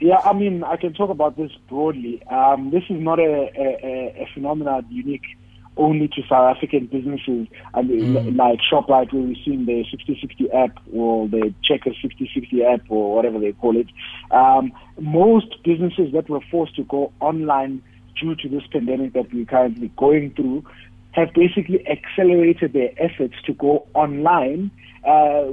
Yeah, 0.00 0.18
I 0.24 0.32
mean, 0.32 0.64
I 0.64 0.76
can 0.76 0.94
talk 0.94 1.10
about 1.10 1.36
this 1.36 1.50
broadly. 1.68 2.22
Um, 2.26 2.70
this 2.70 2.84
is 2.88 3.00
not 3.00 3.18
a, 3.18 3.50
a, 3.56 4.22
a 4.22 4.28
phenomenon 4.32 4.86
unique 4.90 5.24
only 5.76 6.06
to 6.08 6.22
South 6.28 6.56
African 6.56 6.86
businesses 6.86 7.48
and 7.74 7.90
mm. 7.90 8.36
like 8.36 8.60
Shoprite 8.70 9.12
where 9.12 9.22
we're 9.22 9.36
seeing 9.44 9.64
the 9.64 9.84
Sixty60 9.90 10.54
app 10.54 10.78
or 10.92 11.28
the 11.28 11.54
Checkers 11.64 11.96
Sixty60 12.04 12.74
app 12.74 12.82
or 12.90 13.16
whatever 13.16 13.38
they 13.38 13.52
call 13.52 13.76
it. 13.76 13.86
Um, 14.30 14.72
most 14.98 15.62
businesses 15.64 16.12
that 16.12 16.28
were 16.28 16.42
forced 16.50 16.76
to 16.76 16.84
go 16.84 17.12
online 17.20 17.82
due 18.20 18.34
to 18.36 18.48
this 18.48 18.62
pandemic 18.72 19.12
that 19.14 19.32
we're 19.32 19.44
currently 19.44 19.90
going 19.96 20.32
through 20.34 20.64
have 21.12 21.32
basically 21.34 21.86
accelerated 21.88 22.72
their 22.72 22.90
efforts 22.96 23.34
to 23.44 23.52
go 23.52 23.86
online 23.94 24.70
uh, 25.06 25.44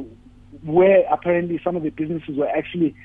where 0.63 1.05
apparently 1.11 1.59
some 1.63 1.75
of 1.75 1.83
the 1.83 1.89
businesses 1.89 2.35
were 2.37 2.49
actually 2.49 2.95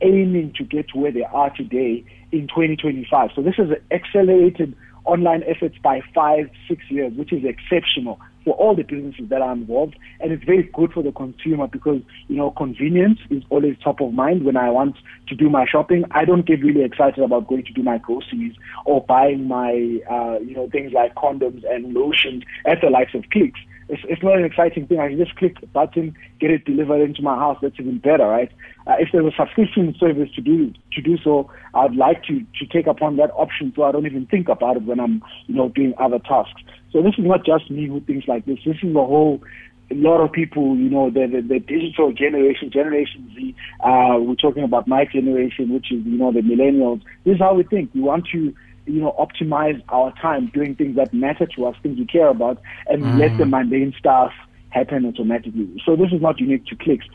aiming 0.00 0.52
to 0.56 0.64
get 0.64 0.88
to 0.88 0.98
where 0.98 1.12
they 1.12 1.24
are 1.24 1.50
today 1.50 2.04
in 2.30 2.42
2025. 2.48 3.30
So 3.34 3.42
this 3.42 3.56
has 3.56 3.68
accelerated 3.90 4.76
online 5.04 5.42
efforts 5.44 5.76
by 5.82 6.02
five, 6.14 6.50
six 6.68 6.82
years, 6.88 7.12
which 7.14 7.32
is 7.32 7.44
exceptional 7.44 8.20
for 8.44 8.54
all 8.54 8.74
the 8.74 8.82
businesses 8.82 9.28
that 9.28 9.42
are 9.42 9.52
involved. 9.52 9.96
And 10.20 10.32
it's 10.32 10.44
very 10.44 10.62
good 10.74 10.92
for 10.92 11.02
the 11.02 11.12
consumer 11.12 11.66
because, 11.66 12.00
you 12.28 12.36
know, 12.36 12.50
convenience 12.50 13.18
is 13.30 13.42
always 13.50 13.76
top 13.82 14.00
of 14.00 14.12
mind 14.12 14.44
when 14.44 14.56
I 14.56 14.70
want 14.70 14.96
to 15.28 15.34
do 15.34 15.50
my 15.50 15.66
shopping. 15.66 16.04
I 16.10 16.24
don't 16.24 16.46
get 16.46 16.62
really 16.62 16.82
excited 16.82 17.22
about 17.22 17.48
going 17.48 17.64
to 17.64 17.72
do 17.72 17.82
my 17.82 17.98
groceries 17.98 18.54
or 18.84 19.04
buying 19.04 19.46
my, 19.46 20.00
uh, 20.10 20.38
you 20.40 20.54
know, 20.54 20.68
things 20.70 20.92
like 20.92 21.14
condoms 21.14 21.62
and 21.68 21.94
lotions 21.94 22.44
at 22.66 22.80
the 22.80 22.90
likes 22.90 23.14
of 23.14 23.24
Clicks. 23.30 23.60
It's, 23.88 24.02
it's 24.08 24.22
not 24.22 24.36
an 24.36 24.44
exciting 24.44 24.86
thing. 24.86 25.00
I 25.00 25.08
can 25.08 25.18
just 25.18 25.36
click 25.36 25.56
a 25.62 25.66
button, 25.66 26.16
get 26.40 26.50
it 26.50 26.64
delivered 26.64 27.00
into 27.00 27.22
my 27.22 27.36
house. 27.36 27.58
That's 27.62 27.78
even 27.78 27.98
better, 27.98 28.26
right? 28.26 28.50
Uh, 28.86 28.96
if 28.98 29.08
there's 29.12 29.32
a 29.32 29.36
subscription 29.36 29.94
service 29.98 30.30
to 30.34 30.40
do 30.40 30.72
to 30.92 31.02
do 31.02 31.16
so, 31.22 31.50
I'd 31.74 31.94
like 31.94 32.24
to 32.24 32.40
to 32.40 32.66
take 32.70 32.86
upon 32.86 33.16
that 33.16 33.30
option 33.34 33.72
so 33.74 33.84
I 33.84 33.92
don't 33.92 34.06
even 34.06 34.26
think 34.26 34.48
about 34.48 34.76
it 34.76 34.82
when 34.82 35.00
I'm 35.00 35.22
you 35.46 35.54
know 35.54 35.68
doing 35.68 35.94
other 35.98 36.18
tasks. 36.18 36.62
So 36.92 37.02
this 37.02 37.14
is 37.18 37.24
not 37.24 37.44
just 37.44 37.70
me 37.70 37.86
who 37.86 38.00
thinks 38.00 38.28
like 38.28 38.46
this. 38.46 38.58
This 38.64 38.76
is 38.82 38.92
the 38.92 39.04
whole 39.04 39.42
a 39.90 39.94
lot 39.94 40.20
of 40.20 40.32
people, 40.32 40.76
you 40.76 40.90
know, 40.90 41.10
the, 41.10 41.26
the, 41.26 41.40
the 41.40 41.58
digital 41.60 42.12
generation, 42.12 42.70
Generation 42.70 43.30
Z, 43.34 43.54
uh, 43.80 44.18
we're 44.18 44.34
talking 44.34 44.62
about 44.62 44.86
my 44.86 45.06
generation, 45.06 45.72
which 45.72 45.90
is, 45.90 46.04
you 46.04 46.18
know, 46.18 46.30
the 46.32 46.40
millennials. 46.40 47.02
This 47.24 47.36
is 47.36 47.40
how 47.40 47.54
we 47.54 47.62
think. 47.62 47.94
We 47.94 48.02
want 48.02 48.26
to 48.32 48.54
you 48.88 49.00
know, 49.00 49.14
optimize 49.18 49.80
our 49.90 50.12
time 50.20 50.50
doing 50.52 50.74
things 50.74 50.96
that 50.96 51.12
matter 51.12 51.46
to 51.46 51.66
us, 51.66 51.76
things 51.82 51.98
we 51.98 52.06
care 52.06 52.28
about, 52.28 52.60
and 52.86 53.02
mm. 53.02 53.18
let 53.18 53.36
the 53.38 53.46
mundane 53.46 53.94
stuff 53.98 54.32
happen 54.70 55.06
automatically. 55.06 55.68
So 55.84 55.96
this 55.96 56.12
is 56.12 56.20
not 56.20 56.40
unique 56.40 56.66
to 56.66 56.76
clicks. 56.76 57.06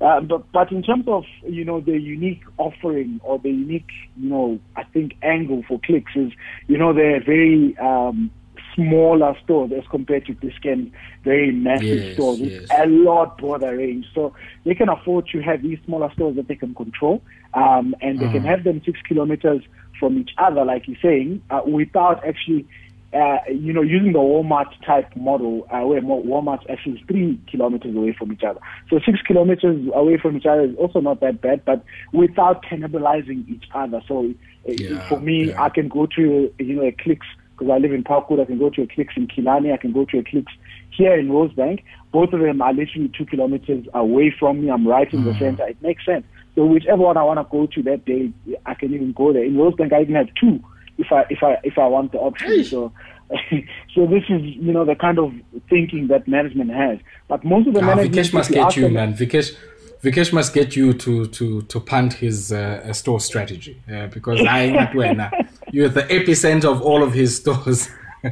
Uh, 0.00 0.20
but, 0.20 0.50
but 0.52 0.70
in 0.70 0.82
terms 0.82 1.04
of, 1.08 1.24
you 1.48 1.64
know, 1.64 1.80
the 1.80 1.98
unique 1.98 2.42
offering 2.58 3.20
or 3.24 3.38
the 3.38 3.50
unique, 3.50 3.90
you 4.16 4.28
know, 4.28 4.60
I 4.76 4.84
think 4.84 5.16
angle 5.22 5.64
for 5.66 5.80
clicks 5.80 6.12
is, 6.14 6.32
you 6.68 6.78
know, 6.78 6.92
they're 6.92 7.22
very, 7.22 7.76
um, 7.78 8.30
smaller 8.78 9.36
stores 9.42 9.72
as 9.76 9.84
compared 9.90 10.24
to 10.26 10.34
Dis-Chem 10.34 10.92
very 11.24 11.50
massive 11.50 11.98
yes, 12.04 12.14
stores 12.14 12.40
with 12.40 12.52
yes. 12.52 12.68
a 12.78 12.86
lot 12.86 13.36
broader 13.38 13.76
range. 13.76 14.06
So 14.14 14.32
they 14.64 14.74
can 14.74 14.88
afford 14.88 15.26
to 15.32 15.40
have 15.40 15.62
these 15.62 15.78
smaller 15.84 16.12
stores 16.12 16.36
that 16.36 16.46
they 16.46 16.54
can 16.54 16.74
control, 16.74 17.20
um, 17.54 17.94
and 18.00 18.20
they 18.20 18.26
mm. 18.26 18.32
can 18.32 18.44
have 18.44 18.62
them 18.62 18.80
six 18.84 19.00
kilometers 19.02 19.62
from 19.98 20.18
each 20.18 20.30
other, 20.38 20.64
like 20.64 20.86
you're 20.86 20.96
saying, 21.02 21.42
uh, 21.50 21.62
without 21.66 22.24
actually, 22.24 22.64
uh, 23.12 23.38
you 23.50 23.72
know, 23.72 23.82
using 23.82 24.12
the 24.12 24.20
Walmart 24.20 24.70
type 24.86 25.10
model, 25.16 25.66
uh, 25.72 25.80
where 25.80 26.00
Walmart 26.00 26.60
actually 26.70 26.98
is 26.98 27.06
three 27.08 27.40
kilometers 27.50 27.96
away 27.96 28.14
from 28.16 28.32
each 28.32 28.44
other. 28.44 28.60
So 28.90 29.00
six 29.04 29.18
kilometers 29.26 29.88
away 29.92 30.18
from 30.18 30.36
each 30.36 30.46
other 30.46 30.62
is 30.62 30.76
also 30.76 31.00
not 31.00 31.18
that 31.20 31.40
bad, 31.40 31.64
but 31.64 31.82
without 32.12 32.64
cannibalizing 32.64 33.48
each 33.48 33.64
other. 33.74 34.00
So 34.06 34.34
uh, 34.68 34.72
yeah, 34.72 35.08
for 35.08 35.18
me, 35.18 35.48
yeah. 35.48 35.62
I 35.62 35.68
can 35.68 35.88
go 35.88 36.06
to, 36.06 36.52
you 36.58 36.74
know, 36.76 36.84
a 36.84 36.92
Clicks 36.92 37.26
because 37.58 37.72
I 37.72 37.78
live 37.78 37.92
in 37.92 38.04
Parkwood. 38.04 38.40
I 38.40 38.44
can 38.44 38.58
go 38.58 38.70
to 38.70 38.86
Clicks 38.86 39.14
in 39.16 39.26
Killarney. 39.26 39.72
I 39.72 39.76
can 39.76 39.92
go 39.92 40.04
to 40.04 40.22
Clicks 40.22 40.52
here 40.90 41.18
in 41.18 41.28
Rosebank. 41.28 41.82
Both 42.12 42.32
of 42.32 42.40
them 42.40 42.62
are 42.62 42.72
literally 42.72 43.10
two 43.16 43.26
kilometers 43.26 43.86
away 43.94 44.34
from 44.38 44.62
me. 44.62 44.70
I'm 44.70 44.86
right 44.86 45.12
in 45.12 45.22
mm. 45.22 45.32
the 45.32 45.38
center. 45.38 45.66
It 45.66 45.80
makes 45.82 46.04
sense. 46.04 46.24
So 46.54 46.66
whichever 46.66 47.02
one 47.02 47.16
I 47.16 47.22
want 47.24 47.38
to 47.38 47.46
go 47.50 47.66
to 47.66 47.82
that 47.84 48.04
day, 48.04 48.32
I 48.66 48.74
can 48.74 48.94
even 48.94 49.12
go 49.12 49.32
there. 49.32 49.44
In 49.44 49.54
Rosebank, 49.54 49.92
I 49.92 50.02
even 50.02 50.14
have 50.14 50.28
two 50.40 50.62
if 50.98 51.12
I 51.12 51.24
if 51.30 51.42
I 51.42 51.58
if 51.64 51.78
I 51.78 51.86
want 51.86 52.12
the 52.12 52.18
option. 52.18 52.48
Hey. 52.48 52.64
So. 52.64 52.92
so 53.94 54.06
this 54.06 54.22
is, 54.30 54.40
you 54.40 54.72
know, 54.72 54.86
the 54.86 54.94
kind 54.94 55.18
of 55.18 55.34
thinking 55.68 56.08
that 56.08 56.26
management 56.26 56.70
has. 56.70 56.98
But 57.28 57.44
most 57.44 57.68
of 57.68 57.74
the 57.74 57.80
ah, 57.80 57.94
management... 57.94 58.14
Vikesh 58.14 58.32
must 58.32 58.50
get 58.50 58.74
you, 58.74 58.88
man. 58.88 59.12
Vikesh, 59.12 59.54
Vikesh 60.02 60.32
must 60.32 60.54
get 60.54 60.76
you 60.76 60.94
to 60.94 61.26
to 61.26 61.60
to 61.60 61.80
punt 61.80 62.14
his 62.14 62.52
uh, 62.52 62.90
store 62.94 63.20
strategy 63.20 63.82
uh, 63.92 64.06
because 64.06 64.40
I 64.46 64.70
not 64.70 64.94
when 64.94 65.18
you're 65.72 65.88
the 65.88 66.02
epicenter 66.02 66.64
of 66.64 66.82
all 66.82 67.02
of 67.02 67.12
his 67.12 67.36
stores. 67.36 67.88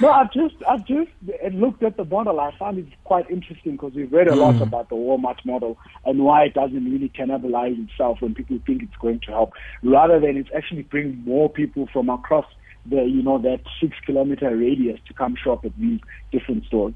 no, 0.00 0.10
I've 0.10 0.32
just 0.32 0.56
I've 0.68 0.86
just 0.86 1.10
looked 1.52 1.82
at 1.82 1.96
the 1.96 2.04
model. 2.04 2.38
I 2.40 2.54
found 2.58 2.78
it 2.78 2.86
quite 3.04 3.28
interesting 3.30 3.72
because 3.72 3.94
we've 3.94 4.12
read 4.12 4.28
a 4.28 4.32
mm. 4.32 4.36
lot 4.36 4.60
about 4.60 4.90
the 4.90 4.96
Walmart 4.96 5.44
model 5.44 5.78
and 6.04 6.24
why 6.24 6.44
it 6.44 6.54
doesn't 6.54 6.84
really 6.84 7.08
cannibalize 7.08 7.82
itself 7.88 8.20
when 8.20 8.34
people 8.34 8.58
think 8.66 8.82
it's 8.82 8.96
going 9.00 9.20
to 9.20 9.30
help, 9.30 9.52
rather 9.82 10.20
than 10.20 10.36
it's 10.36 10.50
actually 10.54 10.82
bring 10.82 11.22
more 11.24 11.48
people 11.48 11.88
from 11.92 12.10
across 12.10 12.46
the 12.86 13.02
you 13.04 13.22
know 13.22 13.38
that 13.38 13.60
six 13.80 13.96
kilometer 14.04 14.54
radius 14.54 15.00
to 15.08 15.14
come 15.14 15.34
shop 15.42 15.64
at 15.64 15.72
these 15.78 16.00
different 16.30 16.64
stores. 16.66 16.94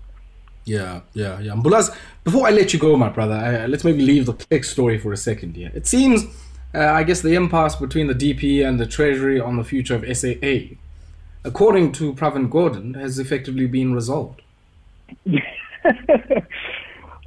Yeah, 0.69 1.01
yeah, 1.15 1.41
yeah. 1.41 1.53
Mbulaz, 1.53 1.97
before 2.25 2.47
I 2.47 2.51
let 2.51 2.75
you 2.75 2.79
go, 2.79 2.95
my 2.97 3.09
brother, 3.09 3.35
uh, 3.35 3.69
let's 3.69 3.85
maybe 3.85 4.03
leave 4.03 4.27
the 4.27 4.35
click 4.35 4.65
story 4.65 4.99
for 4.99 5.13
a 5.15 5.17
second 5.17 5.57
here. 5.57 5.73
It 5.75 5.87
seems, 5.87 6.27
uh, 6.75 6.87
I 6.87 7.03
guess, 7.03 7.21
the 7.21 7.35
impasse 7.35 7.77
between 7.77 8.07
the 8.07 8.15
DP 8.15 8.67
and 8.67 8.79
the 8.79 8.87
Treasury 8.87 9.41
on 9.41 9.57
the 9.57 9.65
future 9.65 9.95
of 9.95 10.05
SAA 10.17 10.77
according 11.45 11.93
to 11.93 12.13
Pravin 12.15 12.49
Gordhan, 12.49 12.95
has 12.97 13.19
effectively 13.19 13.67
been 13.67 13.95
resolved. 13.95 14.43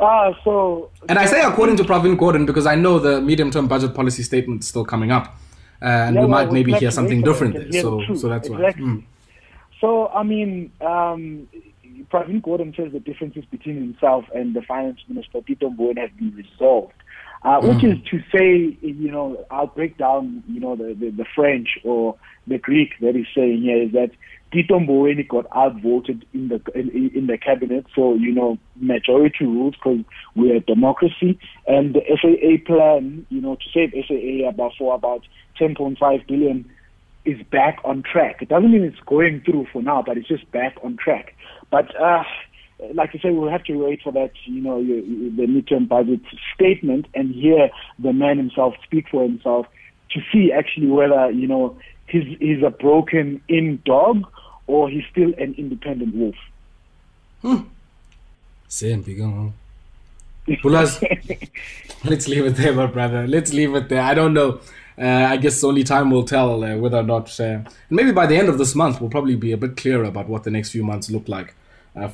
Ah, 0.04 0.34
so. 0.44 0.90
And 1.10 1.20
I 1.20 1.28
say 1.28 1.44
according 1.44 1.78
to 1.78 1.84
Pravin 1.84 2.18
Gordhan 2.18 2.48
because 2.48 2.66
I 2.66 2.74
know 2.74 2.98
the 2.98 3.22
medium-term 3.22 3.68
budget 3.68 3.94
policy 3.94 4.24
statement 4.24 4.64
is 4.64 4.68
still 4.68 4.84
coming 4.84 5.12
up, 5.12 5.28
uh, 5.80 5.86
and 5.86 6.16
yeah, 6.16 6.22
we 6.24 6.28
might 6.28 6.52
maybe 6.52 6.74
hear 6.74 6.90
something 6.90 7.22
different 7.22 7.54
there. 7.54 7.84
So, 7.84 8.02
so 8.16 8.28
that's 8.28 8.48
exactly. 8.48 8.84
why. 8.84 8.94
Mm. 8.94 9.04
So 9.80 10.08
I 10.08 10.24
mean, 10.24 10.72
um, 10.82 11.48
Pravin 12.12 12.42
Gordhan 12.42 12.76
says 12.76 12.92
the 12.92 13.00
differences 13.00 13.46
between 13.46 13.76
himself 13.76 14.26
and 14.34 14.56
the 14.56 14.64
finance 14.64 15.02
minister 15.08 15.40
Tito 15.42 15.70
Mboweni 15.70 16.00
have 16.00 16.18
been 16.18 16.34
resolved. 16.36 16.94
Uh, 17.44 17.60
mm. 17.60 17.74
which 17.74 17.84
is 17.84 17.98
to 18.10 18.20
say, 18.32 18.78
you 18.82 19.12
know, 19.12 19.44
I'll 19.50 19.68
break 19.68 19.98
down, 19.98 20.44
you 20.48 20.60
know, 20.60 20.76
the, 20.76 20.94
the, 20.94 21.10
the 21.10 21.26
French 21.36 21.80
or 21.84 22.16
the 22.46 22.60
Greek 22.60 22.92
that 23.02 23.16
he's 23.16 23.26
saying 23.34 23.64
here 23.64 23.82
is 23.82 23.92
that 23.94 24.12
Tito 24.52 24.80
Mboweni 24.80 25.28
got 25.28 25.46
outvoted 25.56 26.26
in 26.34 26.50
the 26.50 26.62
in, 26.76 27.10
in 27.16 27.28
the 27.28 27.38
cabinet, 27.38 27.86
so 27.96 28.16
you 28.16 28.34
know 28.34 28.58
majority 28.76 29.46
rules 29.46 29.76
because 29.76 30.00
we're 30.36 30.58
a 30.58 30.60
democracy, 30.60 31.40
and 31.68 31.96
the 31.96 32.02
SAA 32.22 32.64
plan, 32.66 33.26
you 33.30 33.40
know, 33.40 33.56
to 33.56 33.64
save 33.74 33.94
SAA 34.08 34.50
about 34.50 34.74
for 34.78 34.94
about 34.94 35.22
10.5 35.60 36.28
billion 36.28 36.70
is 37.24 37.42
back 37.50 37.80
on 37.86 38.04
track. 38.04 38.42
It 38.42 38.50
doesn't 38.50 38.72
mean 38.72 38.84
it's 38.84 39.00
going 39.06 39.42
through 39.42 39.68
for 39.72 39.82
now, 39.82 40.04
but 40.06 40.18
it's 40.18 40.28
just 40.28 40.52
back 40.52 40.76
on 40.84 40.98
track. 40.98 41.34
But 41.70 41.96
uh, 42.02 42.24
like 42.94 43.12
I 43.14 43.20
say, 43.20 43.32
we'll 43.32 43.50
have 43.50 43.64
to 43.66 43.76
wait 43.76 44.02
for 44.02 44.12
that, 44.14 44.32
you 44.46 44.62
know, 44.62 44.84
the 44.84 45.46
midterm 45.46 45.88
budget 45.88 46.22
statement 46.54 47.06
and 47.14 47.34
hear 47.34 47.70
the 48.00 48.14
man 48.14 48.38
himself 48.38 48.76
speak 48.84 49.08
for 49.10 49.24
himself 49.24 49.68
to 50.12 50.22
see 50.32 50.52
actually 50.52 50.88
whether, 50.88 51.32
you 51.32 51.48
know, 51.48 51.78
he's, 52.08 52.38
he's 52.40 52.64
a 52.64 52.70
broken 52.70 53.42
in 53.48 53.82
dog 53.86 54.26
or 54.68 54.90
he's 54.90 55.04
still 55.12 55.34
an 55.38 55.54
independent 55.58 56.16
wolf. 56.16 56.36
Hmm. 57.42 57.62
Same, 58.68 59.02
big 59.02 59.20
Bulaz, 60.64 61.02
let's 62.04 62.28
leave 62.28 62.46
it 62.46 62.56
there, 62.56 62.74
my 62.74 62.88
brother. 62.88 63.28
Let's 63.28 63.54
leave 63.54 63.76
it 63.76 63.90
there. 63.90 64.02
I 64.02 64.14
don't 64.14 64.34
know. 64.34 64.60
uh, 64.98 65.28
I 65.30 65.38
guess 65.38 65.64
only 65.64 65.84
time 65.84 66.10
will 66.10 66.24
tell 66.24 66.64
uh, 66.64 66.76
whether 66.78 66.98
or 66.98 67.04
not. 67.04 67.40
Uh, 67.40 67.60
maybe 67.90 68.12
by 68.12 68.26
the 68.26 68.36
end 68.36 68.50
of 68.50 68.58
this 68.58 68.74
month, 68.76 69.00
we'll 69.00 69.10
probably 69.10 69.36
be 69.36 69.52
a 69.52 69.58
bit 69.58 69.78
clearer 69.78 70.04
about 70.04 70.28
what 70.28 70.44
the 70.44 70.52
next 70.52 70.72
few 70.72 70.84
months 70.84 71.12
look 71.12 71.28
like 71.28 71.50
uh, 71.50 71.61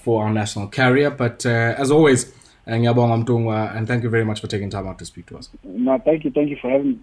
for 0.03 0.23
our 0.23 0.31
national 0.31 0.67
carrier. 0.67 1.09
But 1.09 1.45
uh, 1.45 1.75
as 1.77 1.91
always, 1.91 2.31
uh, 2.67 2.71
and 2.71 3.87
thank 3.87 4.03
you 4.03 4.09
very 4.09 4.25
much 4.25 4.41
for 4.41 4.47
taking 4.47 4.69
time 4.69 4.87
out 4.87 4.99
to 4.99 5.05
speak 5.05 5.25
to 5.27 5.37
us. 5.37 5.49
No, 5.63 5.97
thank 5.99 6.23
you. 6.25 6.31
Thank 6.31 6.49
you 6.49 6.57
for 6.61 6.69
having 6.69 6.87
me. 6.87 6.99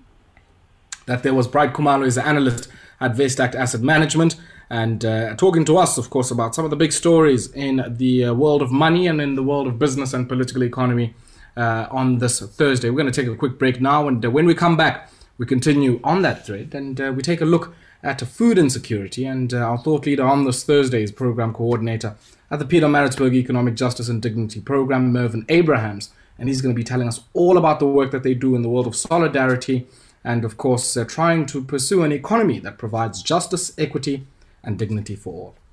That 1.07 1.23
there 1.23 1.35
was 1.35 1.47
Bright 1.47 1.73
Khumalo 1.75 2.07
is 2.07 2.17
an 2.17 2.25
analyst 2.25 2.69
at 3.01 3.13
Vestact 3.13 3.55
Asset 3.55 3.83
Management, 3.83 4.37
and 4.71 5.05
uh, 5.05 5.35
talking 5.37 5.65
to 5.67 5.77
us, 5.77 5.99
of 5.99 6.09
course, 6.11 6.31
about 6.31 6.55
some 6.55 6.65
of 6.65 6.71
the 6.71 6.77
big 6.77 6.93
stories 6.93 7.53
in 7.53 7.85
the 7.89 8.25
uh, 8.25 8.35
world 8.35 8.63
of 8.63 8.73
money 8.73 9.07
and 9.07 9.21
in 9.21 9.35
the 9.35 9.43
world 9.43 9.67
of 9.67 9.79
business 9.79 10.15
and 10.15 10.29
political 10.29 10.63
economy 10.63 11.15
uh, 11.57 11.87
on 11.91 12.19
this 12.19 12.41
Thursday. 12.41 12.89
We're 12.89 13.03
going 13.03 13.13
to 13.13 13.23
take 13.23 13.31
a 13.31 13.37
quick 13.37 13.59
break 13.59 13.81
now, 13.81 14.09
and 14.09 14.25
uh, 14.25 14.31
when 14.31 14.47
we 14.47 14.55
come 14.55 14.77
back, 14.77 15.11
we 15.39 15.47
continue 15.47 16.01
on 16.05 16.23
that 16.23 16.47
thread 16.47 16.75
and 16.75 17.01
uh, 17.01 17.13
we 17.15 17.23
take 17.23 17.41
a 17.41 17.45
look 17.45 17.75
at 18.05 18.21
food 18.21 18.59
insecurity. 18.59 19.25
And 19.25 19.53
uh, 19.53 19.59
our 19.59 19.79
thought 19.79 20.07
leader 20.07 20.25
on 20.25 20.45
this 20.45 20.63
Thursday's 20.63 21.11
program 21.11 21.53
coordinator 21.53 22.15
at 22.51 22.59
the 22.59 22.65
Pietermaritzburg 22.65 23.35
Economic 23.35 23.75
Justice 23.75 24.09
and 24.09 24.23
Dignity 24.23 24.61
Program, 24.61 25.11
Mervyn 25.11 25.47
Abrahams. 25.49 26.11
And 26.39 26.49
he's 26.49 26.61
going 26.61 26.75
to 26.75 26.79
be 26.79 26.85
telling 26.85 27.09
us 27.09 27.21
all 27.33 27.57
about 27.57 27.81
the 27.81 27.87
work 27.87 28.11
that 28.11 28.23
they 28.23 28.35
do 28.35 28.55
in 28.55 28.63
the 28.63 28.69
world 28.69 28.87
of 28.87 28.95
solidarity 28.95 29.87
and, 30.23 30.45
of 30.45 30.57
course, 30.57 30.97
uh, 30.97 31.05
trying 31.05 31.47
to 31.47 31.65
pursue 31.65 32.03
an 32.03 32.13
economy 32.13 32.59
that 32.61 32.79
provides 32.79 33.23
justice, 33.23 33.73
equity, 33.79 34.27
and 34.63 34.79
dignity 34.79 35.17
for 35.17 35.33
all. 35.33 35.64